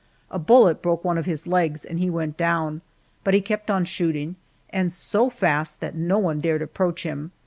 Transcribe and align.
A 0.31 0.39
bullet 0.39 0.81
broke 0.81 1.05
one 1.05 1.19
of 1.19 1.25
his 1.27 1.45
legs, 1.45 1.85
and 1.85 1.99
he 1.99 2.09
went 2.09 2.35
down, 2.35 2.81
but 3.23 3.35
he 3.35 3.39
kept 3.41 3.69
on 3.69 3.85
shooting 3.85 4.35
and 4.71 4.91
so 4.91 5.29
fast 5.29 5.79
that 5.79 5.93
no 5.93 6.17
one 6.17 6.41
dared 6.41 6.63
approach 6.63 7.03
him. 7.03 7.31